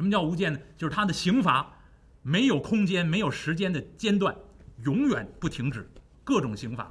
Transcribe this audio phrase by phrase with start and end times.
[0.00, 0.58] 什么叫无间呢？
[0.78, 1.78] 就是他的刑罚
[2.22, 4.34] 没有空间、没有时间的间断，
[4.78, 5.86] 永远不停止，
[6.24, 6.90] 各种刑罚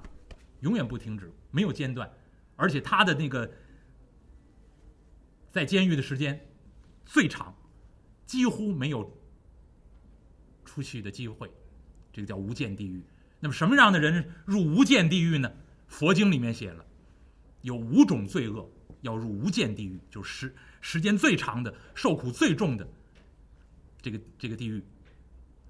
[0.59, 2.07] 永远不停止，没有间断，
[2.55, 3.51] 而且他的那个
[5.49, 6.39] 在监狱的时间
[7.03, 7.51] 最长，
[8.27, 9.11] 几乎没有
[10.63, 11.51] 出去的机会，
[12.13, 13.03] 这个叫无间地狱。
[13.39, 15.51] 那么什么样的人入无间地狱呢？
[15.87, 16.85] 佛经里面写了，
[17.61, 18.71] 有五种罪恶
[19.01, 22.87] 要入无间地狱，就是时间最长的、受苦最重的
[24.01, 24.83] 这个这个地狱。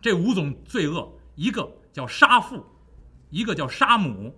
[0.02, 2.66] 这五种罪恶，一个叫杀父，
[3.30, 4.34] 一个叫杀母。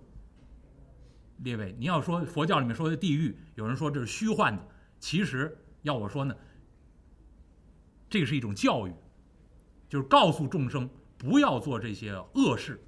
[1.38, 4.68] 列位，你要说佛教里面说的地狱，有人说这是虚幻的，
[5.00, 6.36] 其实要我说呢，
[8.08, 8.94] 这是一种教育，
[9.88, 10.88] 就是告诉众生
[11.18, 12.80] 不要做这些恶事。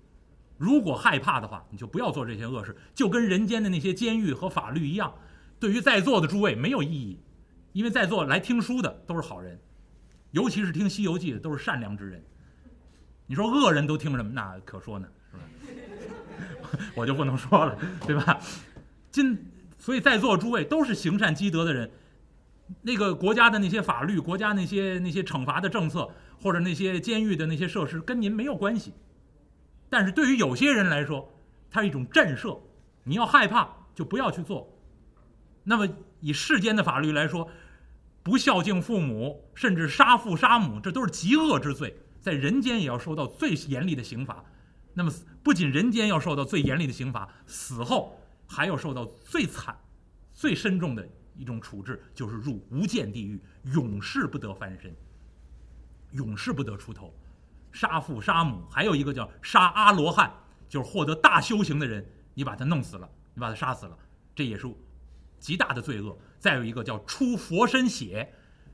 [0.56, 5.14] 如果害怕的话，你就不要做这些恶事，就跟人间的那些监狱和法律一样，
[5.58, 7.20] 对于在座的诸位没有意义，
[7.72, 9.60] 因为在座来听书的都是好人，
[10.34, 12.20] 尤其是听《西游记》的都是善良之人。
[13.26, 14.32] 你说恶人都听什么？
[14.32, 16.84] 那可说呢，是吧？
[16.96, 18.40] 我就不能说了，对吧？
[19.12, 19.38] 今
[19.78, 21.88] 所以在座诸位都是行善积德的人，
[22.82, 26.10] 那个国家的那些法律、国家那些那些惩罚的政策，
[26.42, 28.92] 或者那些监狱的那些设施，跟您没有关系。
[29.88, 31.32] 但是对于有些人来说，
[31.70, 32.58] 它是一种震慑，
[33.04, 34.68] 你要害怕就不要去做。
[35.62, 37.48] 那么以世间的法律来说，
[38.24, 44.42] 不孝敬父母，甚至杀父杀母，这都是极恶之罪，在人间也要受到最严厉的刑罚。
[44.94, 49.76] 那么不仅人间要受到最严厉的刑罚，死后还要受到最惨、
[50.32, 54.94] 最深重的一种处置，就是入无间地狱，永世不得翻身，
[56.12, 57.14] 永世不得出头。
[57.72, 60.32] 杀父杀母，还有一个叫杀阿罗汉，
[60.66, 63.98] 就是获得大修行的人，你把他弄死了，你把他杀死了，
[64.34, 64.66] 这也是
[65.44, 66.18] 极大的罪恶。
[66.38, 68.32] 再有一个叫出佛身血，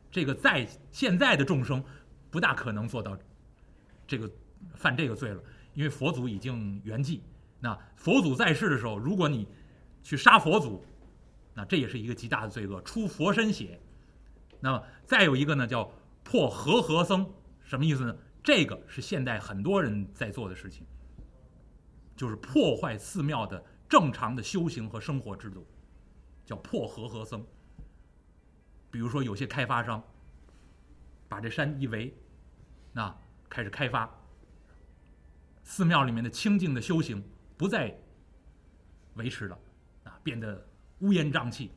[0.09, 1.83] 这个在现在的众生
[2.31, 3.19] 不大可能做到
[4.07, 4.31] 这个
[4.77, 5.43] 犯这个罪了，
[5.75, 7.19] 因为佛祖已经圆寂。
[7.59, 9.49] 那佛祖在世的时候，如果你
[10.05, 10.85] 去杀佛祖，
[11.55, 13.81] 那这也是一个极大的罪恶，出佛身血。
[14.61, 15.93] 那么再有一个呢，叫
[16.23, 17.29] 破和合僧，
[17.65, 18.17] 什么意思呢？
[18.45, 20.87] 这个是现代很多人在做的事情，
[22.17, 25.67] 就是破坏寺庙的正常的修行和生活制度，
[26.51, 27.47] 叫破和合僧。
[28.91, 30.03] 比如说，有些开发商
[31.29, 32.13] 把这山一围，
[32.93, 33.17] 那
[33.49, 34.11] 开始开发，
[35.63, 37.23] 寺庙里面的清净的修行
[37.57, 37.97] 不再
[39.15, 39.57] 维持了，
[40.03, 40.67] 啊，变得
[40.99, 41.71] 乌烟瘴气。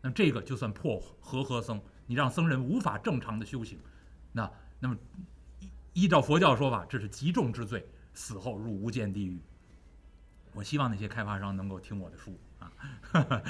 [0.00, 3.78] 那这个就算破和合僧，你让僧人无法正常的修行，
[4.32, 4.52] 那。
[4.84, 4.98] 那么，
[5.92, 9.40] 依照佛教说法，这是极重之罪，死后入无间地狱。
[10.54, 12.72] 我希望那些开发商能够听我的书啊。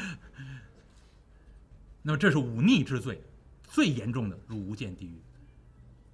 [2.02, 3.22] 那么这是忤逆之罪，
[3.62, 5.20] 最严重的入无间地狱。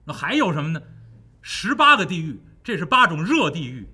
[0.04, 0.82] 那还有什么呢？
[1.40, 3.86] 十八个地狱，这是八种热地狱。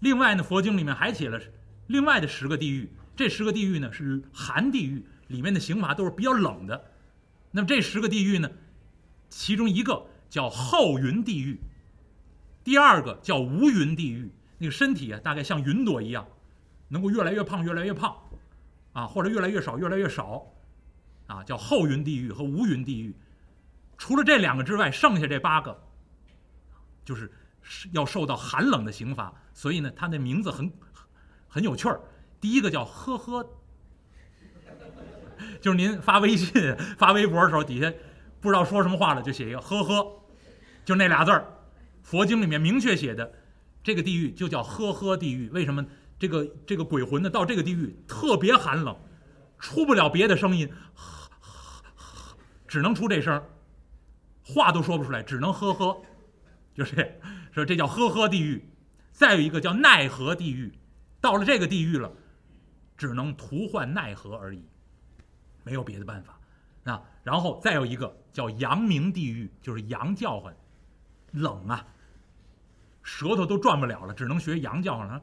[0.00, 1.40] 另外呢，佛经里面还写了
[1.86, 6.90] 另外的十个地狱，这十个地狱呢是寒地狱，里面的刑罚都是比较冷的。
[7.52, 8.50] 那么这十个地狱呢，
[9.28, 10.06] 其中一个。
[10.28, 11.56] 叫后云地狱，
[12.64, 14.28] 第二个叫无云地狱，
[14.58, 16.26] 那个身体啊，大概像云朵一样，
[16.88, 18.16] 能够越来越胖，越来越胖，
[18.92, 20.46] 啊，或者越来越少，越来越少，
[21.26, 23.14] 啊，叫后云地狱和无云地狱。
[23.98, 25.80] 除了这两个之外，剩下这八个，
[27.04, 27.30] 就是
[27.92, 29.32] 要受到寒冷的刑罚。
[29.54, 30.70] 所以呢，它的名字很
[31.48, 32.00] 很有趣儿。
[32.40, 33.48] 第一个叫呵呵，
[35.60, 37.92] 就是您发微信、发微博的时候，底下。
[38.38, 40.06] 不知道说什么话了，就写一个“呵呵”，
[40.84, 41.44] 就那俩字儿。
[42.02, 43.32] 佛经里面明确写的，
[43.82, 45.48] 这个地狱就叫“呵呵地狱”。
[45.50, 45.84] 为什么？
[46.18, 48.96] 这个这个鬼魂呢，到这个地狱特别寒冷，
[49.58, 50.70] 出不了别的声音，
[52.66, 53.42] 只能出这声，
[54.44, 56.02] 话都说不出来，只能呵呵，
[56.74, 57.20] 就这，
[57.52, 58.72] 说这叫“呵呵地狱”。
[59.12, 60.72] 再有一个叫“奈何地狱”，
[61.20, 62.12] 到了这个地狱了，
[62.96, 64.62] 只能徒唤奈何而已，
[65.64, 66.38] 没有别的办法。
[66.84, 70.54] 啊，然后再有一个叫阳明地狱，就是羊叫唤，
[71.32, 71.86] 冷啊，
[73.06, 75.22] 舌头都转不了了，只能学羊叫了，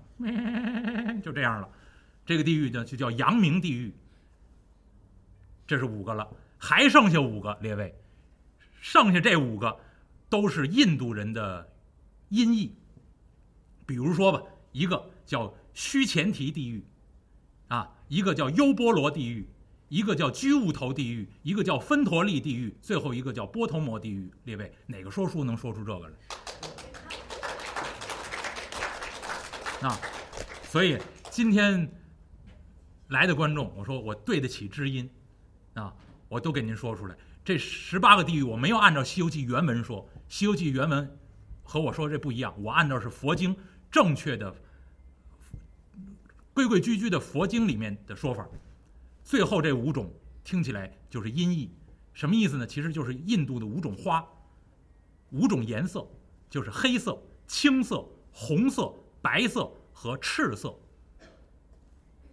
[1.22, 1.68] 就这样了。
[2.26, 3.94] 这个地狱呢就叫阳明地狱。
[5.68, 6.26] 这是五个了，
[6.58, 7.94] 还剩下五个，列位，
[8.80, 9.78] 剩下这五个
[10.30, 11.74] 都是印度人的
[12.30, 12.74] 音译。
[13.86, 14.42] 比如说吧，
[14.72, 16.86] 一个叫须前提地狱，
[17.68, 19.46] 啊，一个叫优波罗地狱。
[19.90, 24.32] 一个叫居物头地狱，一个叫分陀利地狱，最后一个叫波头摩地狱。
[24.46, 26.16] 列位，哪个说书能说出这个来？
[29.84, 30.00] 啊，
[30.64, 30.98] 所以
[31.30, 31.92] 今天
[33.10, 35.10] 来的观众，我说我对得起知音，
[35.74, 35.94] 啊，
[36.30, 37.18] 我都给您说出来。
[37.44, 41.20] 这十八个地狱我没有按照《西游记》原文说，《西游记》原文
[41.64, 43.54] 和我说这不一样，我按照是佛经
[43.92, 44.56] 正确的、
[46.54, 48.48] 规规矩矩的佛经里面的说法。
[49.22, 50.10] 最后这五种
[50.46, 51.70] 听起来就是音译，
[52.14, 52.66] 什么意思呢？
[52.66, 54.26] 其实就是印度的五种花，
[55.32, 56.08] 五种颜色，
[56.50, 58.94] 就是黑色、青色、红色、
[59.24, 60.78] 白色和赤色。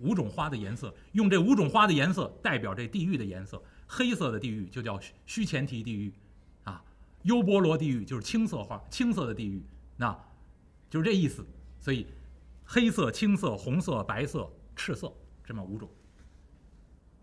[0.01, 3.63] 五种花的颜色，用这五种花的颜色代表这地狱的颜色。
[3.87, 6.13] 黑色的地狱就叫须前提地狱，
[6.65, 6.83] 啊，
[7.23, 9.63] 优波罗地狱就是青色花、青色的地狱，
[9.97, 10.17] 那，
[10.89, 11.45] 就是这意思。
[11.81, 12.07] 所以，
[12.65, 15.13] 黑色、青色、红色、白色、赤色
[15.45, 15.89] 这么五种。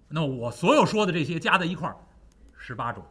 [0.10, 1.98] 那我所有说的这些加在一块儿，
[2.58, 3.04] 十八种，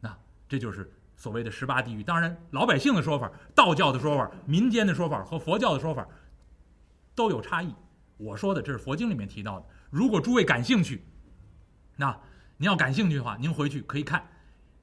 [0.00, 0.16] 那
[0.48, 0.90] 这就是
[1.20, 2.02] 所谓的十八地狱。
[2.02, 6.04] 当然，老百姓的说法、道教的说法、民间的说法和佛教的说法
[7.14, 7.72] 都有差异。
[8.16, 9.66] 我说的这是佛经里面提到的。
[9.90, 11.04] 如果诸位感兴趣，
[11.96, 12.18] 那。
[12.62, 14.22] 您要感兴趣的话，您回去可以看。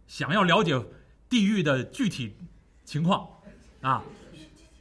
[0.07, 0.83] 想要了解
[1.29, 2.35] 地狱的具体
[2.83, 3.29] 情况，
[3.81, 4.03] 啊，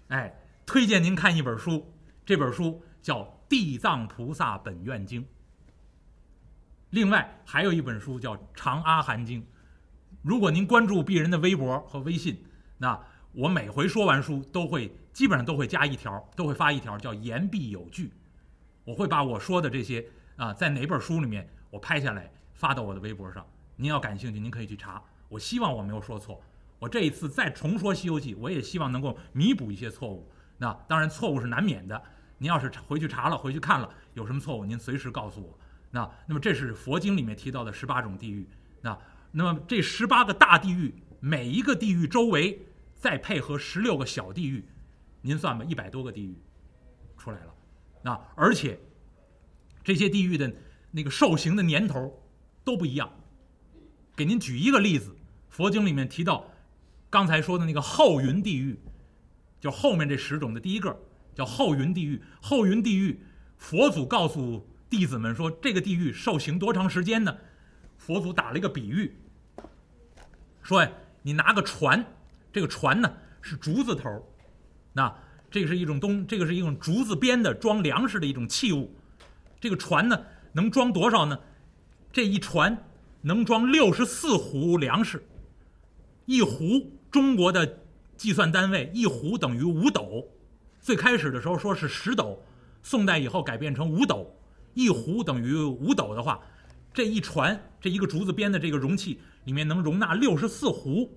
[0.09, 1.93] 哎，推荐您看一本书，
[2.25, 3.20] 这本书叫
[3.50, 5.23] 《地藏菩萨本愿经》。
[6.88, 9.43] 另外还有一本书叫《长阿含经》。
[10.26, 12.37] 如果您关注鄙人的微博和微信，
[12.78, 13.00] 那
[13.31, 18.12] 我每回说完书都会基本上都会加一条，都会发一条叫“言必有据”。
[18.82, 22.28] 我会把我说的这些啊，在哪本书里面我拍下来。
[22.55, 23.46] 发到我的微博上，
[23.76, 25.00] 您要感兴趣，您可以去查。
[25.28, 26.43] 我希望我没有说错。
[26.81, 30.28] 我这一次再重说《西游记》，我也希望能够弥补一些错误。
[30.58, 32.02] 那当然错误是难免的。
[32.38, 35.56] 您要是回去查了，回去看了有什么错误，您随时告诉我。
[35.90, 38.49] 那那么这是佛经里面提到的十八种地狱。
[38.81, 38.99] 那
[39.32, 44.64] 那么这十八个大地狱，每一个地狱周围再配合十六个小地狱，
[45.23, 46.37] 您算吧，一百多个地狱
[47.17, 47.55] 出来了。
[48.02, 48.78] 那而且
[49.82, 50.52] 这些地狱的
[50.90, 52.23] 那个受刑的年头。
[52.67, 53.08] 都不一样，
[54.17, 55.14] 给您举一个例子，
[55.49, 56.50] 佛经里面提到，
[57.08, 58.76] 刚才说的那个后云地狱，
[59.61, 60.99] 就后面这十种的第一个，
[61.32, 62.20] 叫后云地狱。
[62.43, 63.20] 后云地狱，
[63.56, 67.38] 佛祖告诉弟子们说，这个地狱受刑多长时间呢？
[67.96, 69.16] 佛祖打了一个比喻，
[70.62, 70.90] 说呀，
[71.22, 72.04] 你拿个船，
[72.52, 74.25] 这个船呢是竹子头，
[74.93, 75.12] 那
[75.50, 78.94] 这个是一种东，这个是一种竹子编的装粮食的一种器物，
[79.60, 81.38] 这个船呢能装多少呢？
[82.12, 82.84] 这一船
[83.22, 85.22] 能装六十四斛粮食，
[86.25, 87.81] 一斛中国的
[88.16, 90.26] 计算单位一斛等于五斗，
[90.81, 92.42] 最开始的时候说是十斗，
[92.82, 94.34] 宋代以后改变成五斗，
[94.75, 96.40] 一斛等于五斗的话，
[96.96, 101.10] 这一船这一个竹子编的这个容器里面能容纳六十四斛，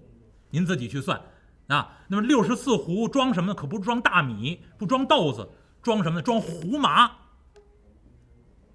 [0.50, 1.22] 您自己去算
[1.68, 2.00] 啊。
[2.10, 3.56] 那么六十四斛装什么呢？
[3.56, 5.50] 可不是装大米，不装豆子，
[5.82, 6.22] 装什么呢？
[6.22, 7.10] 装胡麻、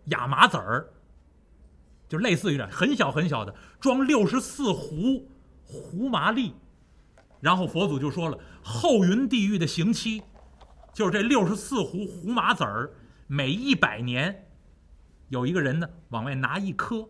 [0.07, 0.95] 亚麻籽儿。
[2.09, 5.27] 就类似于这很小很小的装六十四斛
[5.63, 6.55] 胡麻粒，
[7.39, 10.23] 然后佛祖就说了，后云地狱的刑期，
[10.95, 12.91] 就是这六十四斛胡麻籽儿，
[13.27, 14.47] 每一百年，
[15.29, 17.09] 有一个人呢往外拿一颗，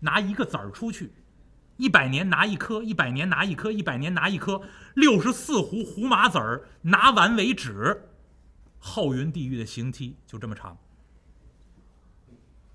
[0.00, 1.12] 拿一个籽儿出去，
[1.76, 4.62] 一百年拿一颗，一百年拿一颗，一百年拿一颗，
[4.94, 8.08] 六十四壶胡麻籽儿拿完为止，
[8.78, 10.78] 后云地狱的刑期就这么长，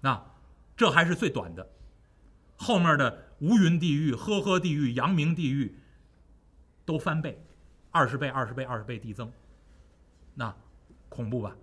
[0.01, 0.29] 那。
[0.75, 1.69] 这还是最短的，
[2.57, 5.77] 后面的无云地狱、呵呵地狱、阳明地狱，
[6.83, 7.45] 都翻倍，
[7.91, 9.31] 二十倍、二十倍、二十倍递增，
[10.33, 10.53] 那
[11.09, 11.55] 恐怖吧？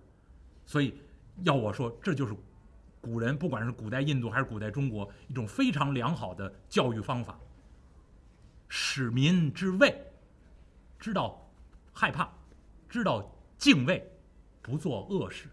[0.65, 0.95] 所以
[1.43, 2.35] 要我说，这就是
[2.99, 7.39] 古人不管是古代印度还是古代中国一种非常良好的教育方法，
[8.67, 9.95] 使民之畏，
[10.99, 11.49] 知道
[11.91, 12.31] 害怕，
[12.87, 14.07] 知道敬畏，
[14.61, 15.47] 不做恶事，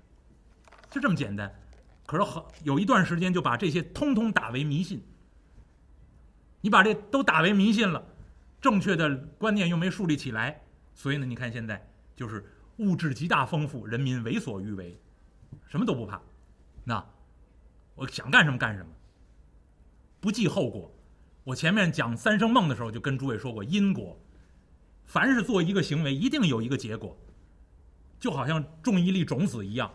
[0.91, 1.53] 就这么简单。
[2.07, 5.03] 可是很有一段时间就把这些通通打为迷信。
[6.61, 8.05] 你把这都打为迷信了，
[8.61, 10.61] 正确的观念又没树立起来，
[10.95, 12.45] 所以呢，你看现在就是
[12.79, 15.01] 物质极大丰富，人民为所欲为，
[15.69, 16.21] 什么都不怕。
[16.85, 17.05] 那
[17.95, 18.89] 我想干什么干什么，
[20.21, 20.95] 不计后果。
[21.45, 24.19] 我前面讲三生梦的时候就跟诸位说过因果，
[25.05, 27.17] 凡是做一个行为，一定有一个结果，
[28.21, 29.91] 就好像种一粒种子一样，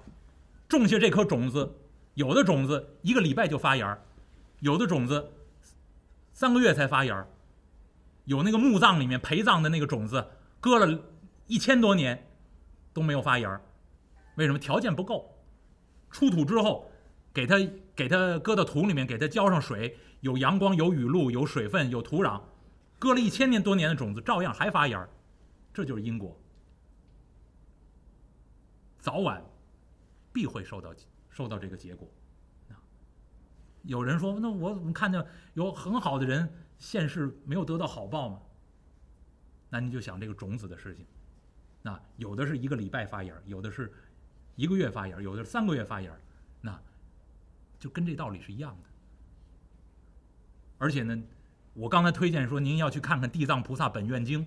[0.68, 1.80] 种下这颗种子。
[2.16, 3.98] 有的种子一个礼拜就发芽，
[4.60, 5.32] 有的种子
[6.32, 7.26] 三个月才发芽，
[8.26, 10.28] 有那个墓葬里面陪葬的那个种子，
[10.60, 11.00] 搁了
[11.48, 12.28] 一千多年
[12.94, 13.60] 都没有发芽，
[14.36, 14.60] 为什么？
[14.60, 15.33] 条件不够。
[16.14, 16.90] 出土之后，
[17.34, 17.58] 给它
[17.94, 22.42] 给它搁到土里面，给它浇上水，有阳光，有雨露，有水分，有土壤，
[22.98, 25.06] 搁了一千年多年的种子照样还发芽，
[25.74, 26.40] 这就是因果，
[29.00, 29.44] 早晚
[30.32, 30.94] 必会受到。
[31.36, 32.08] 受到这个结果，
[33.82, 38.40] 有人说，那我怎么看见有很好的人现世没有得到好报吗？
[39.72, 41.08] 那你就想这个种子的事情，
[41.82, 43.92] 那有的是一个礼拜发芽，有的是
[44.56, 46.12] 一个月发芽，有的是三个月发芽，
[46.62, 46.80] 那
[47.80, 48.90] 就跟这道理是一样的。
[50.78, 51.18] 而且呢，
[51.74, 54.46] 我刚才推荐说您要去看看《地藏菩萨本愿经》，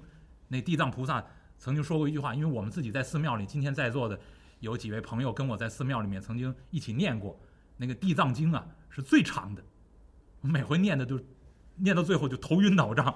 [0.48, 1.25] 那地藏菩萨
[1.58, 4.18] 曾经说过一句话，因为我们自己在寺庙里，今天在座的
[4.60, 7.40] 有几位朋友跟我在寺庙里面曾经一起念过
[7.76, 9.64] 那个《地藏经》啊，是最长的，
[10.40, 11.18] 每回念的都
[11.76, 13.14] 念到最后就头晕脑胀。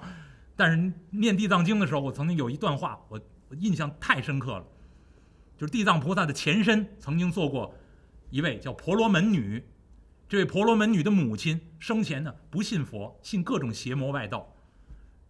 [0.55, 3.19] 但是念《地藏经》的时候，我曾经有一段话，我
[3.49, 4.65] 我印象太深刻了，
[5.61, 7.75] 就是地藏菩萨的前身曾经做过
[8.31, 9.63] 一位叫婆罗门女。
[10.27, 14.55] 这位婆罗门女的母亲生前呢不信佛，信各种邪魔外道，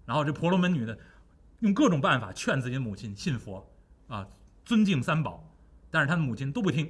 [0.06, 0.96] 然后这婆罗门女呢
[1.60, 3.70] 用各种办法劝自己母亲信佛，
[4.08, 4.26] 啊，
[4.64, 5.54] 尊敬三宝，
[5.90, 6.90] 但是她的母亲都不听。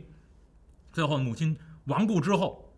[0.93, 2.71] 最后母亲亡故之后，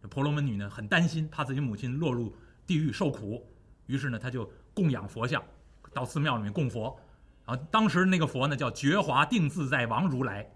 [0.00, 2.34] 这婆罗门女呢很担心，怕自己母亲落入
[2.66, 3.46] 地狱受苦，
[3.84, 5.44] 于是呢她就供养佛像，
[5.92, 6.98] 到寺庙里面供佛。
[7.46, 10.52] 啊当时那个佛呢叫觉华定自在王如来。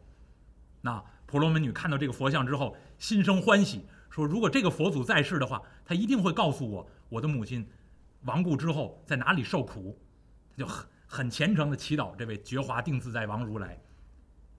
[0.83, 3.87] 那婆罗门女看到这个佛像之后，心生欢喜。
[4.11, 7.67] 说如果这个佛祖在世的话，他一定会告诉我我的母亲
[8.23, 9.99] 亡故之后在哪里受苦，
[10.51, 13.81] 他就很很虔诚的祈祷这位觉华定自在王如来。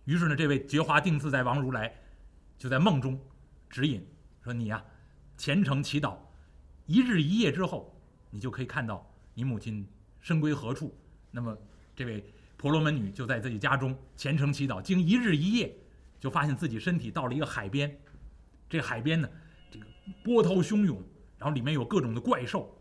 [0.05, 1.93] 于是呢，这位觉华定自在王如来
[2.57, 3.19] 就在梦中
[3.69, 4.07] 指引
[4.43, 4.83] 说：“你呀，
[5.38, 6.17] 虔诚祈祷，
[6.85, 7.93] 一日一夜之后，
[8.29, 9.85] 你就可以看到你母亲
[10.19, 10.97] 身归何处。”
[11.29, 11.57] 那么，
[11.95, 12.24] 这位
[12.57, 15.75] 婆罗门女就在自己家中虔诚祈祷，经一日一夜，
[16.19, 18.00] 就发现自己身体到了一个海边。
[18.69, 19.29] 这海边呢？
[19.69, 19.86] 这个
[20.24, 21.01] 波涛汹涌，
[21.38, 22.77] 然后里面有各种的怪兽，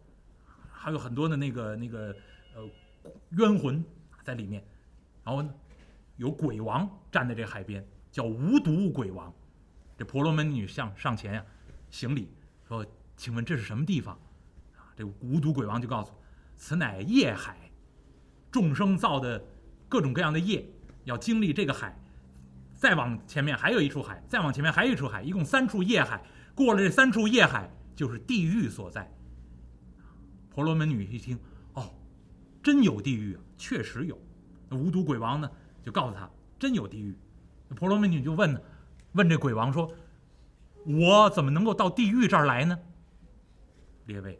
[0.70, 2.14] 还有很多的那个那个
[2.54, 2.68] 呃
[3.30, 3.84] 冤魂
[4.22, 4.64] 在里面，
[5.24, 5.54] 然后呢
[6.16, 9.32] 有鬼王站在这海边，叫无毒鬼王。
[9.96, 11.44] 这婆罗门女向上前呀
[11.90, 12.28] 行礼，
[12.66, 12.84] 说
[13.16, 14.18] ：“请问这是什么地方？”
[14.76, 16.12] 啊，这无毒鬼王就告诉
[16.56, 17.69] ：“此乃夜海，
[18.50, 19.44] 众生造的
[19.88, 20.66] 各种各样的业，
[21.04, 21.98] 要经历这个海，
[22.74, 29.10] 再往前面还有一处海，再往前面还有一处海，一共三处业海。”过了这三处业海，就是地狱所在。
[30.50, 31.38] 婆罗门女一听，
[31.72, 31.94] 哦，
[32.62, 34.18] 真有地狱啊，确实有。
[34.68, 35.50] 那无毒鬼王呢，
[35.82, 36.28] 就告诉他，
[36.58, 37.16] 真有地狱。
[37.76, 38.60] 婆罗门女就问呢，
[39.12, 39.90] 问这鬼王说
[40.84, 42.78] ：“我怎么能够到地狱这儿来呢？”
[44.06, 44.38] 列位，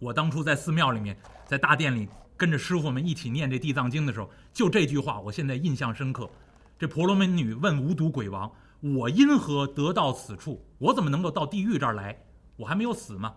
[0.00, 6.28] 我当初在寺庙里面，在大殿里跟着师傅们一起念这地藏经的时候，就这句话，我现在印象深刻。
[6.78, 8.50] 这婆罗门女问无毒鬼王。
[8.80, 10.62] 我因何得到此处？
[10.76, 12.22] 我怎么能够到地狱这儿来？
[12.56, 13.34] 我还没有死吗？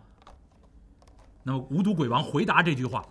[1.43, 3.07] 那么无毒鬼王回答这句话：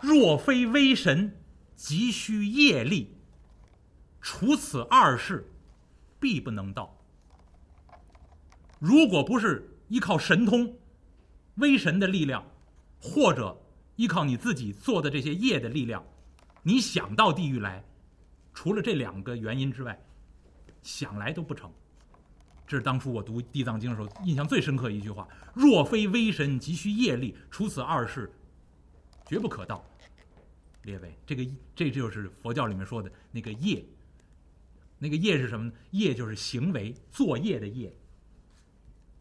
[0.00, 1.36] 若非威神，
[1.74, 3.16] 急需业力，
[4.20, 5.52] 除此二世，
[6.20, 6.96] 必不能到。
[8.78, 10.76] 如果不是依靠神通、
[11.56, 12.44] 威神的力量，
[13.00, 13.56] 或者
[13.96, 16.04] 依靠你自己做的这些业的力量，
[16.62, 17.84] 你想到地狱来？
[18.52, 20.02] 除了这两个原因之外，
[20.82, 21.70] 想来都不成。
[22.66, 28.32] 这是当初我读《地藏经》的时候印象最深刻一句话：“若非威神，急需业力，除此二事，
[29.26, 29.84] 绝不可到。”
[30.82, 33.84] 列位，这个这就是佛教里面说的那个业。
[34.98, 35.72] 那个业是什么呢？
[35.90, 37.94] 业就是行为，作业的业，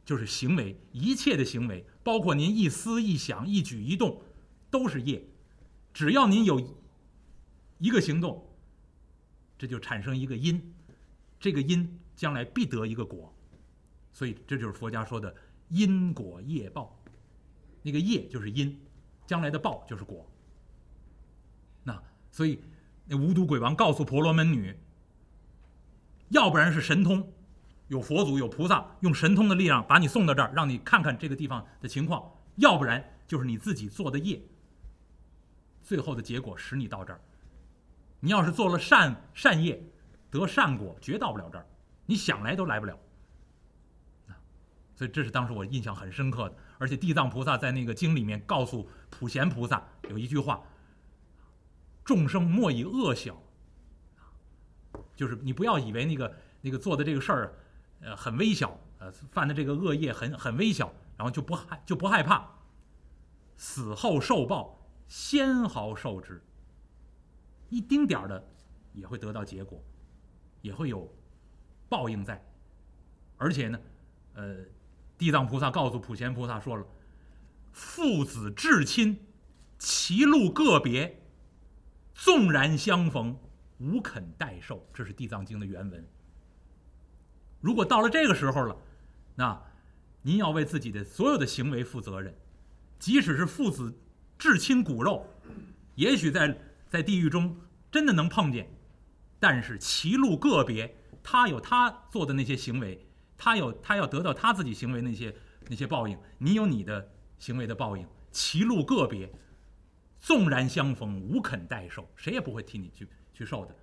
[0.06, 4.22] 就是行为，一切的行为，包括您一思一想、一举一动，
[4.70, 5.26] 都是业。
[5.92, 6.78] 只要您有
[7.80, 8.48] 一个行动。
[9.58, 10.62] 这就产生一个因，
[11.40, 13.34] 这个因将来必得一个果，
[14.12, 15.34] 所以这就是佛家说的
[15.70, 17.02] 因果业报。
[17.82, 18.78] 那个业就是因，
[19.26, 20.30] 将来的报就是果。
[21.84, 22.60] 那所以
[23.06, 24.76] 那无毒鬼王告诉婆罗门女，
[26.28, 27.32] 要不然是神通，
[27.88, 32.22] 有佛祖有菩萨用神通的力量把你送到这儿，让你看看这个地方的情况；
[32.56, 34.42] 要不然就是你自己做的业，
[35.84, 37.20] 最后的结果使你到这儿。
[38.20, 39.82] 你要是做了善善业，
[40.32, 41.66] 得善果，绝到不了这儿，
[42.06, 42.98] 你想来都来不了。
[44.96, 46.56] 所以这是当时我印象很深刻的。
[46.78, 50.64] 而且地藏菩萨在那个经里面告诉普贤菩萨有一句话
[52.04, 53.38] ：“众生莫以恶小。”
[55.16, 57.54] 就是你不要以为那个那个做的这个事儿，
[58.02, 62.48] 呃，很微小，呃，犯的这个恶业很很微小，然后就不害就不害怕，
[63.58, 66.44] 死后受报，先毫受之。
[67.70, 68.48] 一丁点儿的
[68.94, 69.84] 也会得到结果，
[70.62, 71.12] 也会有
[71.90, 72.44] 报应在。
[73.38, 73.80] 而且呢，
[74.34, 74.58] 呃，
[75.18, 76.86] 地藏菩萨告诉普贤菩萨说了
[77.74, 79.26] ：“父子至亲，
[79.80, 81.22] 其路个别，
[82.14, 83.38] 纵然相逢，
[83.80, 86.08] 无肯代受。”这是地藏经的原文。
[87.66, 88.78] 如果到了这个时候了，
[89.34, 89.60] 那
[90.22, 92.32] 您要为自己的所有的行为负责任，
[93.00, 93.92] 即使是父子
[94.38, 95.26] 至亲骨肉，
[95.96, 96.56] 也许在
[96.88, 97.58] 在地狱中
[97.92, 98.70] 真的能碰见，
[99.40, 103.04] 但是歧路个别，他有他做的那些行为，
[103.36, 105.36] 他有他要得到他自己行为那些
[105.68, 109.28] 那些报应，你有你的行为的报应，歧路个别，
[110.20, 113.76] 纵然相逢，无肯代受，谁也不会替你去去受的。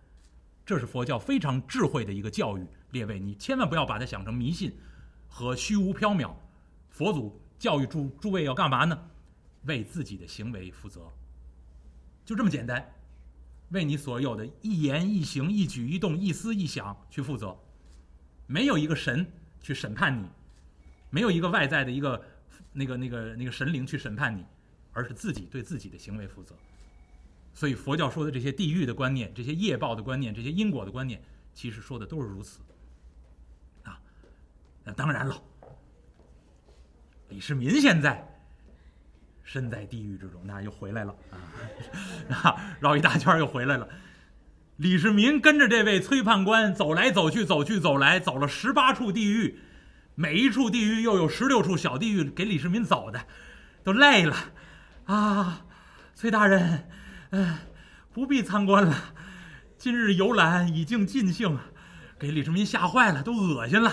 [0.64, 4.72] 这是佛教非常智慧的一个教育，列位，你千万不要把它想成迷信
[5.28, 6.32] 和虚无缥缈。
[6.88, 8.96] 佛祖教育诸诸位要干嘛呢？
[9.64, 11.00] 为自己的行为负责，
[12.24, 12.94] 就这么简单。
[13.70, 17.56] 为你所有的一言一行、一举一动、一思一想去负责。
[18.46, 19.26] 没有一个神
[19.62, 20.28] 去审判你，
[21.08, 22.22] 没有一个外在的一个
[22.72, 24.44] 那个那个那个神灵去审判你，
[24.92, 26.54] 而是自己对自己的行为负责。
[27.54, 31.22] 所以佛教说的这些地狱的观念、这些业报的观念、这些因果的观念，
[31.54, 32.60] 其实说的都是如此。
[34.84, 35.36] 那当然了，
[37.28, 38.26] 李世民现在
[39.42, 41.14] 身在地狱之中，那又回来了
[42.30, 43.88] 啊，绕一大圈又回来了。
[44.76, 49.60] 李世民跟着这位崔判官走来走去，走去走来，走了十八处地狱，
[50.14, 53.20] 每一处地狱又有十六处小地狱给李世民走的，
[53.84, 54.36] 都累了
[55.04, 55.64] 啊，
[56.14, 56.88] 崔大人。
[57.30, 57.58] 哎，
[58.12, 58.94] 不必参观了。
[59.78, 61.58] 今日游览已经尽兴，
[62.18, 63.92] 给李世民吓坏了，都恶心了。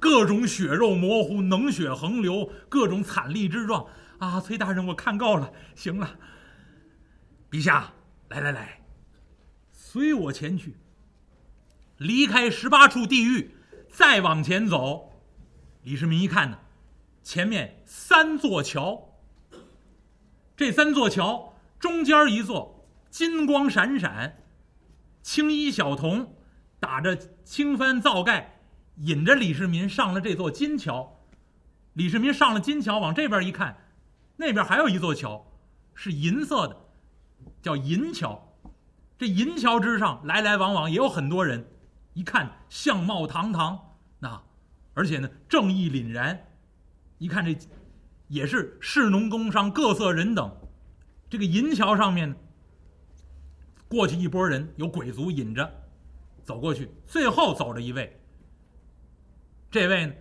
[0.00, 3.86] 各种血肉模糊，脓血横流，各种惨厉之状
[4.18, 4.40] 啊！
[4.40, 6.18] 崔大人，我看够了，行了。
[7.50, 7.92] 陛下，
[8.28, 8.82] 来来来，
[9.72, 10.76] 随我前去。
[11.96, 13.54] 离开十八处地狱，
[13.90, 15.22] 再往前走。
[15.82, 16.58] 李世民一看呢，
[17.22, 19.18] 前面三座桥。
[20.56, 21.54] 这三座桥。
[21.80, 24.38] 中间一座金光闪闪、
[25.22, 26.34] 青衣小童
[26.80, 28.57] 打着青帆皂盖，
[28.98, 31.20] 引着李世民上了这座金桥。
[31.94, 33.76] 李世民上了金桥，往这边一看，
[34.36, 35.44] 那边还有一座桥，
[35.94, 36.76] 是银色的，
[37.60, 38.56] 叫银桥。
[39.16, 41.66] 这银桥之上来来往往也有很多人，
[42.14, 44.40] 一看相貌堂堂，那
[44.94, 46.40] 而且呢正义凛然，
[47.18, 47.56] 一看这
[48.28, 50.56] 也是士农工商各色人等。
[51.28, 52.34] 这个银桥上面，
[53.88, 55.68] 过去一拨人，有鬼族引着
[56.44, 58.20] 走过去，最后走着一位。
[59.70, 60.14] 这位呢，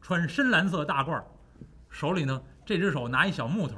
[0.00, 1.22] 穿深蓝色大褂，
[1.90, 3.76] 手里呢，这只手拿一小木头，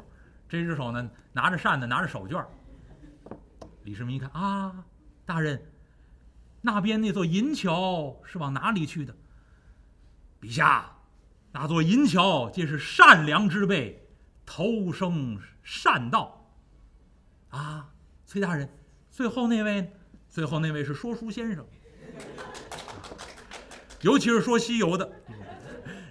[0.49, 2.45] 这只手呢拿着扇子，拿着手绢。
[3.83, 4.85] 李世民一看啊，
[5.25, 5.61] 大人，
[6.61, 9.17] 那边那座银桥是往哪里去的？
[10.41, 10.93] 陛下，
[11.51, 14.07] 那座银桥皆是善良之辈
[14.47, 16.49] 投生善道。
[17.49, 17.91] 啊，
[18.25, 18.69] 崔大人，
[19.11, 19.93] 最后那位，
[20.29, 21.67] 最后那位是说书先生，
[24.03, 25.11] 尤其是说西游的，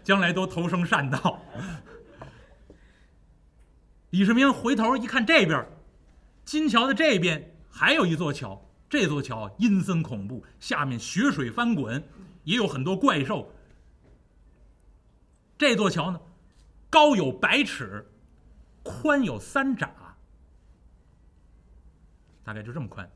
[0.04, 1.42] 将来都投生善道。
[4.10, 5.68] 李世民回头一看，这边
[6.44, 12.04] 金桥的这边还有一座桥，这座桥阴森恐怖，下面血水翻滚，
[12.44, 13.54] 也有很多怪兽。
[15.58, 16.20] 这座桥呢，
[16.90, 18.06] 高有百尺，
[18.84, 19.92] 宽有三掌。
[22.44, 23.10] 大概就这么宽，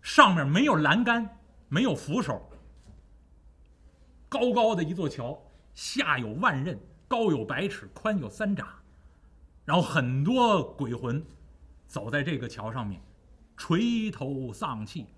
[0.00, 2.50] 上面没有栏杆，没有扶手，
[4.32, 5.38] 高高的一座桥，
[5.74, 8.66] 下有万仞，高有百尺，宽有三丈，
[9.66, 11.22] 然后很多鬼魂
[11.86, 13.02] 走在这个桥上面，
[13.58, 15.08] 垂头丧气。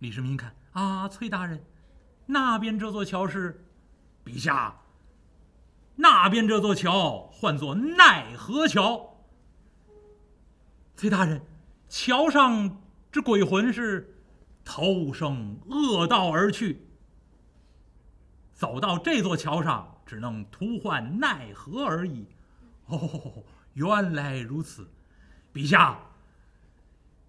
[0.00, 1.64] 李世民一看啊，崔大人，
[2.26, 3.64] 那边这座桥是，
[4.22, 4.76] 陛下，
[5.96, 9.16] 那边这座桥唤作奈何桥。
[10.96, 11.40] 崔大人，
[11.88, 14.11] 桥上这鬼魂是
[14.64, 16.86] 投生恶道而去，
[18.54, 22.26] 走到这座桥上，只能徒唤奈何而已。
[22.86, 23.44] 哦，
[23.74, 24.88] 原来如此，
[25.52, 25.98] 陛下，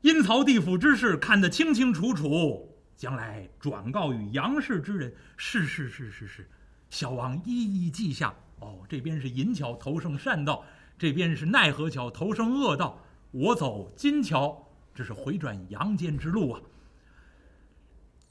[0.01, 5.13] 阴曹地府之事看得清清楚楚，将来转告于杨氏之人。
[5.37, 6.49] 是是是是是，
[6.89, 8.33] 小王一一记下。
[8.59, 10.63] 哦，这边是银桥投生善道，
[10.97, 12.97] 这边是奈何桥投生恶道。
[13.31, 16.61] 我走金桥，这是回转阳间之路啊。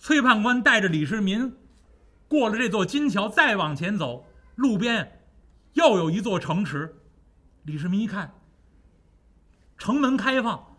[0.03, 1.57] 崔判官带着李世民
[2.27, 5.23] 过了这座金桥，再往前走，路边
[5.75, 6.97] 又有一座城池。
[7.63, 8.35] 李世民一看，
[9.79, 10.77] 城门开放，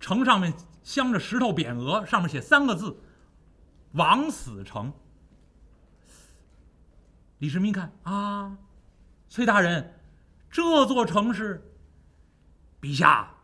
[0.00, 3.00] 城上面镶着石头匾额，上面写三个字
[3.94, 4.92] ：“枉死城。”
[7.38, 8.58] 李世民一看啊，
[9.28, 10.00] 崔大人，
[10.50, 11.62] 这座城市，
[12.80, 13.34] 陛下。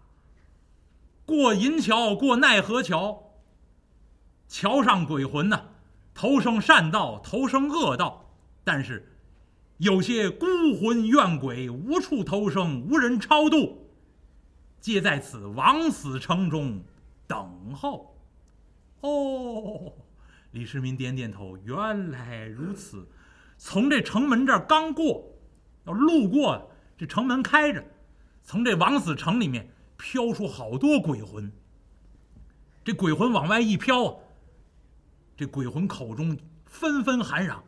[1.25, 3.30] 过银桥，过奈何桥。
[4.51, 5.63] 桥上鬼魂呢，
[6.13, 8.35] 投生善道，投生恶道，
[8.65, 9.09] 但是
[9.79, 13.89] 有些孤魂怨鬼无处投生，无人超度，
[14.81, 16.83] 皆在此枉死城中
[17.29, 18.17] 等候。
[19.03, 19.93] 哦，
[20.51, 23.07] 李世民点点头，原来如此。
[23.57, 25.33] 从这城门这儿刚过，
[25.87, 27.85] 要路过这城门开着，
[28.43, 31.53] 从这枉死城里面飘出好多鬼魂。
[32.83, 34.15] 这鬼魂往外一飘啊，
[35.41, 37.65] 这鬼魂口中纷纷喊嚷：“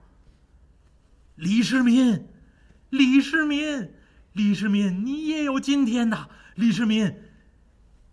[1.36, 2.28] 李世民，
[2.90, 3.94] 李世民，
[4.34, 6.28] 李世民，你也有今天呐！
[6.54, 7.14] 李世民，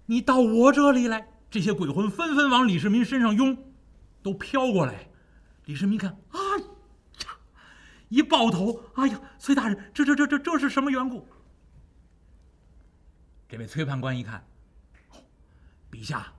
[0.05, 3.73] 你到我这里来！”这些鬼魂纷纷往李世民身上拥，
[4.23, 5.09] 都飘过来。
[5.65, 6.39] 李世民一看，啊！
[8.07, 11.27] 一抱头，哎呀，崔大人，这这这这这是什么缘故？
[13.49, 14.41] 这位崔判官一看，
[15.91, 16.31] 陛下，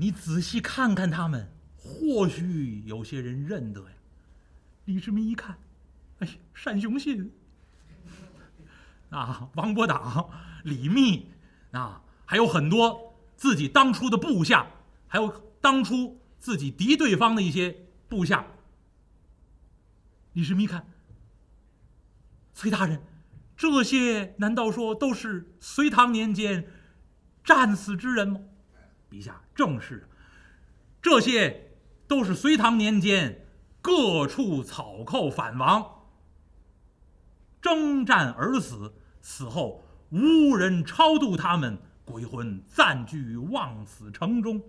[0.00, 3.96] 你仔细看看他们，或许有些人认得呀。
[4.84, 5.58] 李世民一看，
[6.20, 6.34] 哎呀，
[6.64, 7.32] 单雄信，
[9.10, 10.30] 啊，王伯党，
[10.62, 11.26] 李密，
[11.72, 14.68] 啊，还有很多自己当初的部下，
[15.08, 15.28] 还有
[15.60, 17.76] 当初自己敌对方的一些
[18.08, 18.46] 部下。
[20.34, 20.86] 李世民一看，
[22.54, 23.02] 崔大人，
[23.56, 26.68] 这些难道说都是隋唐年间
[27.42, 28.40] 战死之人吗？
[29.10, 30.08] 陛下，正是，
[31.00, 31.70] 这些
[32.06, 33.46] 都是隋唐年间
[33.80, 35.84] 各处草寇反王，
[37.60, 44.62] 征战而死，死后无人超度他们，鬼魂暂居枉死城中。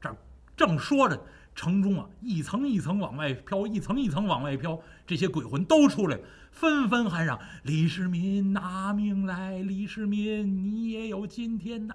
[0.00, 0.16] 这
[0.56, 1.20] 正说着。
[1.56, 9.58] 城中啊，一层一层往外飘，一层一层往外飘，这些鬼魂都出来了，纷纷喊嚷：“李世民拿命来！
[9.58, 11.94] 李世民，你也有今天呐！”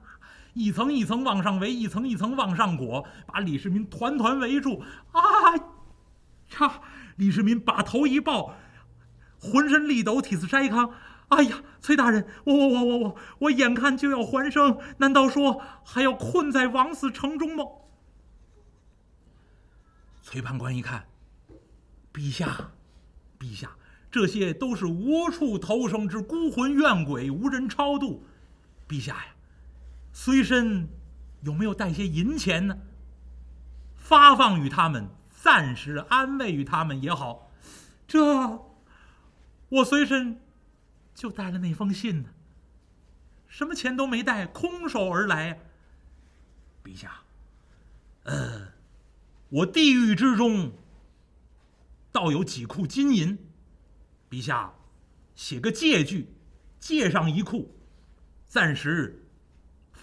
[0.59, 4.83] 一层一层往上围，一层一层往上裹，把李世民团团围住。
[5.13, 5.55] 啊！
[6.59, 6.81] 呀！
[7.15, 8.53] 李世民把头一抱，
[9.39, 10.91] 浑身力抖，体似筛糠。
[11.29, 17.63] 哎呀，崔大人，我我我我我我眼看就要还生，难道说还要困在枉死城中吗？
[20.21, 21.05] 崔判官一看，
[22.13, 22.71] 陛下，
[23.39, 23.71] 陛下，
[24.11, 28.25] 这些都是无处投生之孤魂怨鬼，无人超度。
[28.89, 29.35] 陛下呀，
[30.21, 30.89] 随身
[31.43, 32.77] 有没有带些银钱呢？
[33.95, 37.49] 发放与他们，暂时安慰于他们也好。
[38.05, 38.19] 这，
[39.69, 40.41] 我随身
[41.15, 42.31] 就带了那封信呢，
[43.47, 45.61] 什么钱都没带，空手而来。
[46.83, 47.21] 陛下，
[48.23, 48.73] 呃。
[49.47, 50.73] 我地狱之中，
[52.11, 53.37] 倒有几库金银，
[54.29, 54.73] 陛下
[55.33, 56.33] 写个借据，
[56.77, 57.73] 借上一库，
[58.45, 59.18] 暂时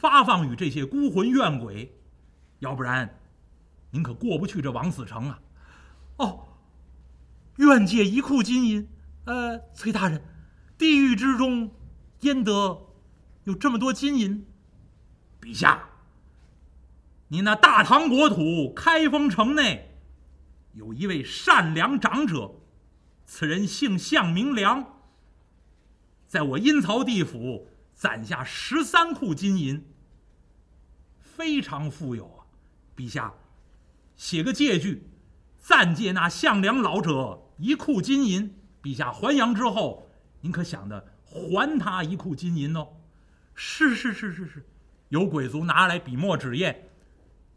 [0.01, 1.99] 发放与这些孤魂怨鬼，
[2.59, 3.19] 要不然
[3.91, 5.41] 您可过不去这枉死城啊！
[6.19, 6.49] 哦，
[7.57, 8.89] 愿借一库金银。
[9.25, 10.23] 呃，崔大人，
[10.79, 11.71] 地狱之中
[12.21, 12.87] 焉得
[13.45, 14.47] 有这么多金银？
[15.41, 15.89] 陛下。
[17.29, 19.99] 你那大唐国土开封城内，
[20.75, 22.55] 有一位善良长者，
[23.25, 25.01] 此人姓向名良，
[26.29, 29.83] 在我阴曹地府攒下十三库金银，
[31.19, 32.45] 非常富有啊！
[32.95, 33.33] 陛下，
[34.17, 35.09] 写个借据，
[35.57, 38.55] 暂借那项梁老者一库金银。
[38.83, 40.11] 陛下还阳之后，
[40.43, 42.87] 您可想着还他一库金银哦？
[43.55, 44.67] 是是是是是，
[45.09, 46.77] 有鬼族拿来笔墨纸砚。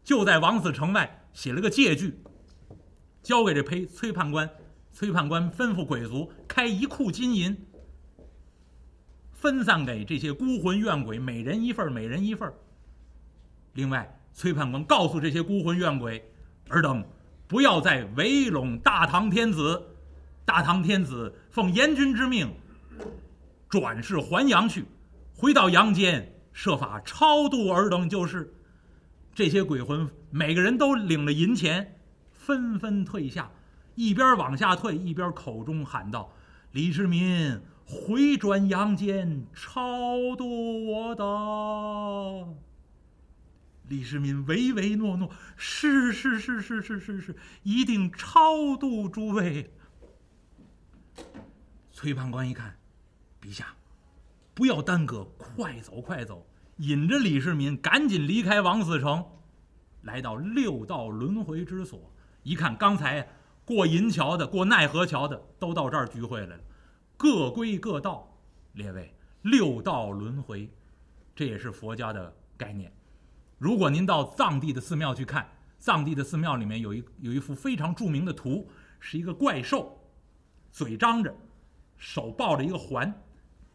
[0.02, 2.18] 就在王子城外写了个借据，
[3.22, 4.50] 交给这裴崔判官。
[4.90, 7.68] 崔判官吩咐鬼族开一库金银，
[9.40, 12.52] 分散给这些孤魂怨鬼，每人一份，每人一份。
[13.72, 16.22] 另外，崔判官告诉这些孤魂怨鬼
[16.68, 17.02] ：“尔等
[17.48, 19.82] 不要再围拢大唐天子，
[20.44, 22.52] 大唐天子奉阎君之命，
[23.70, 24.84] 转世还阳去，
[25.34, 28.52] 回到阳间设法超度尔等就是。”
[29.34, 31.96] 这些鬼魂每个人都领了银钱，
[32.30, 33.50] 纷纷退下，
[33.94, 36.30] 一边往下退，一边口中喊道
[36.72, 42.48] ：“李世民，回转阳间，超度我的。”
[43.88, 49.72] 李世民唯唯诺诺：“是是是是是是是，一定超度诸位。”
[51.90, 52.78] 崔判官一看，
[53.42, 53.74] 陛下，
[54.54, 56.46] 不要耽搁，快走快走。
[56.76, 59.22] 引着李世民赶紧离开王死城，
[60.02, 62.12] 来到六道轮回之所。
[62.42, 63.28] 一看，刚才
[63.64, 66.62] 过银桥的、过奈何桥的都到这儿聚会来了，
[67.20, 68.26] 各归各道。
[68.72, 70.66] 列位，六道轮回，
[71.34, 72.90] 这也是佛家的概念。
[73.58, 75.46] 如果您到藏地的寺庙去看，
[75.78, 78.66] 藏地的寺庙里面有一有一幅非常著名的图，
[79.00, 80.00] 是一个怪兽，
[80.72, 81.30] 嘴张着，
[81.98, 83.12] 手抱着一个环，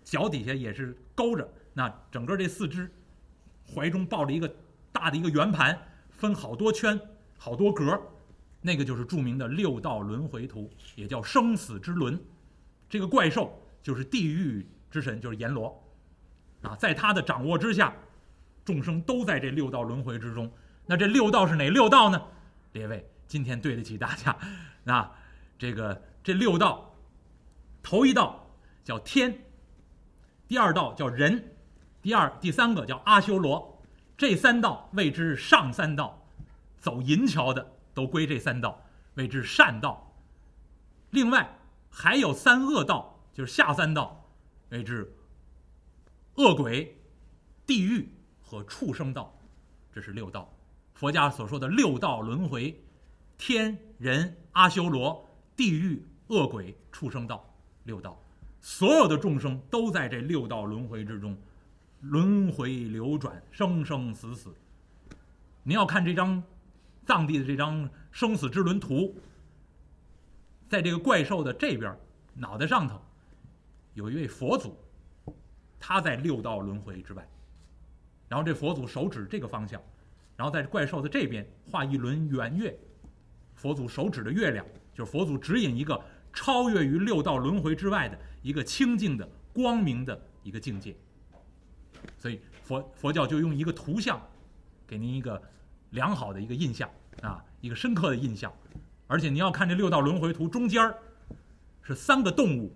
[0.04, 2.92] 脚底下也是勾着，那整个这四肢，
[3.64, 4.52] 怀中抱着一个
[4.92, 5.80] 大的一个圆盘，
[6.10, 7.00] 分好多圈，
[7.38, 8.02] 好多格，
[8.62, 12.20] 那个就是著名的六道轮回图，也叫生死之轮。
[12.90, 15.84] 这个怪兽就是地狱之神，就是阎罗，
[16.62, 17.94] 啊，在他的掌握之下，
[18.64, 20.52] 众生都在这六道轮回之中。
[20.86, 22.22] 那这六道是哪六道呢？
[22.74, 24.36] 列位，今天对得起大家。
[24.84, 25.12] 那
[25.58, 26.96] 这个这六道，
[27.82, 28.48] 头一道
[28.84, 29.36] 叫天，
[30.48, 31.56] 第二道叫人，
[32.02, 33.82] 第二第三个叫阿修罗，
[34.18, 36.22] 这三道谓之上三道。
[36.78, 40.14] 走银桥的都归这三道，谓之善道。
[41.10, 41.58] 另外
[41.98, 44.30] 还有三恶道，就是下三道，
[44.68, 45.10] 谓之
[46.36, 46.94] 恶鬼、
[47.66, 49.34] 地狱和畜生道。
[49.94, 50.54] 这是六道。
[50.94, 52.78] 佛家所说的六道轮回，
[53.38, 57.50] 天人阿修罗、地狱恶鬼、畜生道
[57.86, 58.22] 六道，
[58.60, 61.38] 所有的众生都在这六道轮回之中，
[62.02, 64.54] 轮回流转，生生死死。
[65.64, 66.44] 您要看这张
[67.06, 69.16] 藏地的这张生死之轮图，
[70.68, 71.98] 在这个怪兽的这边
[72.34, 73.00] 脑袋上头，
[73.94, 74.78] 有一位佛祖，
[75.80, 77.28] 他在六道轮回之外，
[78.28, 79.82] 然后这佛祖手指这个方向。
[80.38, 82.78] 然后在怪兽的这边画一轮圆月，
[83.54, 90.94] 佛祖手指的月亮就是佛祖指引一个超越于六道轮回之外的一个清净的光明的一个境界。
[92.18, 94.22] 所以佛佛教就用一个图像，
[94.86, 95.42] 给您一个
[95.92, 96.90] 良好的一个印象
[97.22, 98.52] 啊，一个深刻的印象。
[99.08, 100.98] 而且你要看这六道轮回图中间儿
[101.82, 102.76] 是三个动物，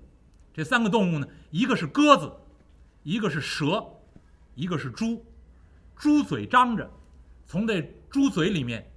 [0.54, 2.32] 这三个动物呢，一个是鸽子，
[3.04, 3.84] 一个是蛇，
[4.56, 5.26] 一个是猪，
[5.96, 6.90] 猪嘴张着。
[7.46, 8.88] 从这猪嘴里面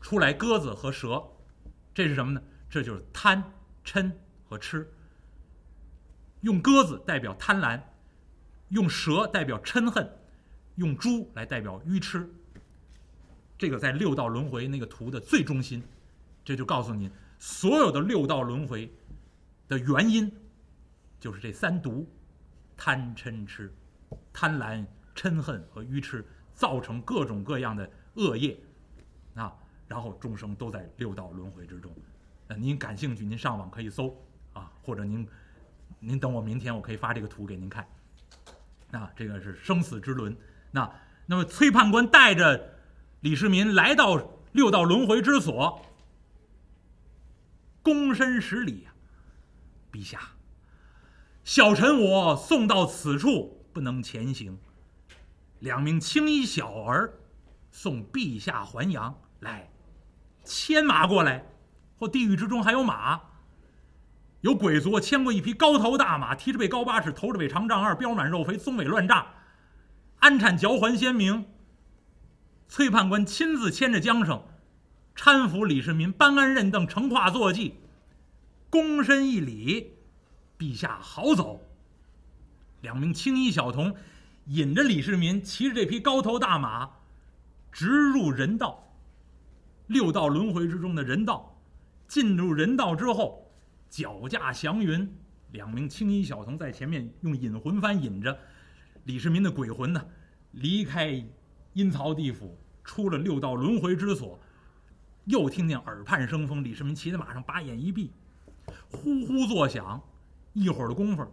[0.00, 1.22] 出来鸽子和蛇，
[1.94, 2.42] 这是什么呢？
[2.68, 3.42] 这就是贪、
[3.84, 4.10] 嗔
[4.48, 4.90] 和痴。
[6.40, 7.80] 用鸽子代表贪婪，
[8.70, 10.08] 用蛇代表嗔恨，
[10.74, 12.28] 用猪来代表愚痴。
[13.56, 15.82] 这个在六道轮回那个图的最中心，
[16.48, 18.90] 这就告诉您，所有的六道轮回
[19.68, 20.34] 的原因
[21.20, 22.08] 就是这三毒：
[22.74, 23.70] 贪、嗔、痴。
[24.32, 24.82] 贪婪、
[25.14, 26.24] 嗔恨和愚痴。
[26.54, 28.58] 造成各种各样的恶业，
[29.34, 29.54] 啊，
[29.86, 31.94] 然后众生都在六道轮回之中。
[32.46, 34.16] 呃，您感兴趣，您上网可以搜
[34.54, 35.28] 啊，或者您，
[36.00, 37.86] 您等我明天，我可以发这个图给您看。
[38.90, 40.34] 啊，这个是生死之轮。
[40.70, 40.90] 那
[41.26, 42.74] 那么崔判官带着
[43.20, 44.20] 李世民来到
[44.52, 45.80] 六道轮回之所，
[47.82, 48.92] 躬身施礼呀，
[49.92, 50.20] 陛下，
[51.44, 54.58] 小臣我送到此处，不能前行。
[55.60, 57.12] 两名青衣小儿
[57.70, 59.70] 送陛下还阳来，
[60.44, 61.46] 牵马过来，
[61.98, 63.20] 或地狱之中还有马，
[64.40, 69.26] 有鬼卒牵过一匹高头大马，蹄着背高八尺，头着尾长丈二，膘满肉肥，鬃尾乱炸，
[70.20, 71.46] 鞍产嚼环鲜明。
[72.68, 74.42] 崔判官亲自牵着缰绳，
[75.18, 77.74] 搀扶李世民搬鞍认凳，乘跨坐骑，
[78.70, 79.94] 躬身一礼，
[80.56, 81.60] 陛下好走。
[82.80, 83.94] 两名青衣小童。
[84.50, 86.88] 引着李世民骑着这匹高头大马，
[87.70, 88.82] 直入人道，
[89.88, 91.54] 六道轮回之中的人道。
[92.06, 93.46] 进入人道之后，
[93.90, 95.06] 脚驾祥云，
[95.52, 98.38] 两名青衣小童在前面用引魂幡引着
[99.04, 100.02] 李世民的鬼魂呢，
[100.52, 101.22] 离开
[101.74, 104.40] 阴曹地府，出了六道轮回之所。
[105.28, 108.10] 又听见耳畔生风，李世民骑在马上，把眼一闭，
[108.90, 110.02] 呼呼作响，
[110.54, 111.26] 一会儿的功夫，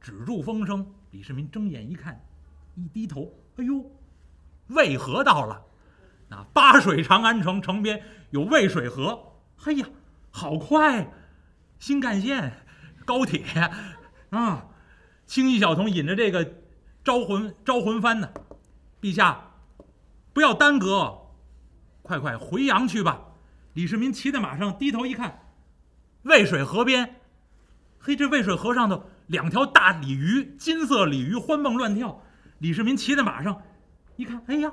[0.00, 0.86] 止住风声。
[1.10, 2.24] 李世民睁眼一看，
[2.76, 3.84] 一低头，哎呦，
[4.68, 5.60] 渭河到了，
[6.28, 9.32] 那八水长安城城边有渭水河，
[9.64, 9.88] 哎呀，
[10.30, 11.12] 好快，
[11.80, 12.64] 新干线，
[13.04, 13.44] 高铁
[14.30, 14.68] 啊！
[15.26, 16.48] 青衣小童引着这个
[17.02, 18.32] 招魂招魂幡呢，
[19.00, 19.50] 陛下，
[20.32, 21.19] 不要耽搁，
[22.10, 23.20] 快快回阳去吧。
[23.74, 25.42] 李世民骑在马上，低头一看，
[26.22, 27.20] 渭水河边，
[28.00, 29.04] 嘿，这渭水河上头。
[29.28, 32.20] 两条大鲤鱼，金色鲤鱼欢蹦乱跳。
[32.58, 33.62] 李世民骑在马上，
[34.16, 34.72] 一看，哎呀，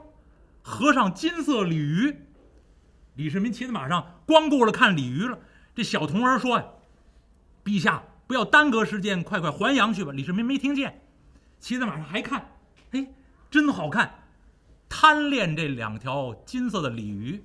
[0.64, 2.24] 河上金色鲤鱼。
[3.14, 5.38] 李世民骑在马上，光顾了看鲤鱼了。
[5.76, 6.66] 这小童儿说：“呀，
[7.64, 11.04] 陛下不要耽搁时间，快快还阳去吧。”李世民没听见，
[11.60, 12.50] 骑在马上还看，
[12.94, 13.08] 哎，
[13.52, 14.12] 真好看，
[14.90, 17.44] 贪恋这两条金色的鲤鱼，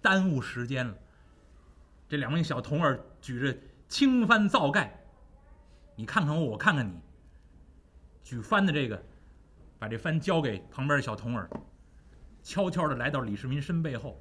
[0.00, 0.94] 耽误时间了。
[2.08, 4.98] 这两名小童儿举着青帆皂盖。
[5.96, 6.92] 你看看我，我看看你。
[8.22, 9.02] 举帆的这个，
[9.78, 11.48] 把这帆交给旁边的小童儿，
[12.42, 14.20] 悄悄的来到李世民身背后，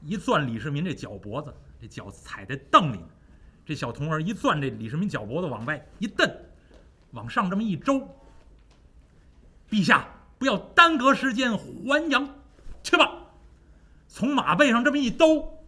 [0.00, 3.08] 一攥李世民这脚脖子，这脚踩在凳里呢。
[3.64, 6.28] 这小童儿一攥这李世民脚脖子往外一蹬，
[7.12, 8.08] 往上这么一周。
[9.70, 10.08] 陛下
[10.42, 12.28] 不要耽搁时间，还阳
[12.82, 13.12] 去吧。
[14.08, 15.62] 从马背上这么一兜，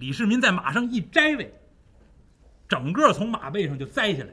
[0.00, 1.54] 李世民在马上一摘位，
[2.68, 4.30] 整个从马背上就栽下来，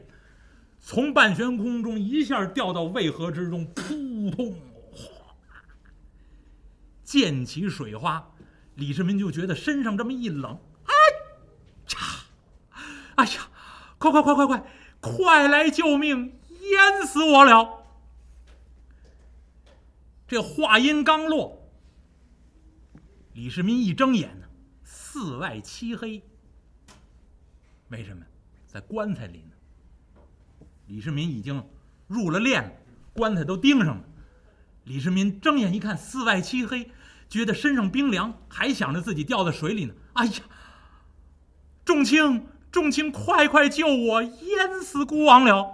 [0.80, 4.56] 从半悬空中一下掉到渭河之中，扑通
[4.92, 5.36] 哗，
[7.04, 8.32] 溅起水花。
[8.74, 10.94] 李世民就觉得身上这么一冷，哎，
[11.88, 12.22] 嚓，
[13.14, 13.48] 哎呀，
[14.00, 14.64] 快快快快快，
[15.00, 17.77] 快来救命，淹死我了！
[20.28, 21.72] 这话音刚落，
[23.34, 24.46] 李世民一睁眼呢，
[24.84, 26.22] 四外漆黑。
[27.88, 28.26] 为什么？
[28.66, 29.52] 在棺材里呢。
[30.88, 31.64] 李世民已经
[32.08, 32.70] 入了殓，
[33.14, 34.04] 棺材都钉上了。
[34.84, 36.92] 李世民睁眼一看，四外漆黑，
[37.30, 39.94] 觉得身上冰凉，还想着自己掉在水里呢。
[40.14, 40.34] 哎呀！
[41.86, 45.74] 众卿，众卿，快快救我，淹死孤王了！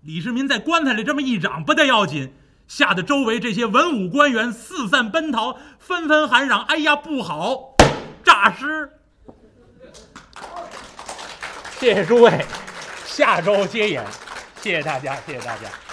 [0.00, 2.32] 李世民在棺材里这么一嚷，不得要紧。
[2.68, 7.76] 吓得周围这些文武官员四散奔逃，纷纷喊嚷：“哎呀，不好，
[8.24, 8.90] 诈尸！”
[11.78, 12.44] 谢谢诸位，
[13.04, 14.04] 下周接演，
[14.60, 15.85] 谢谢大家，谢谢大家。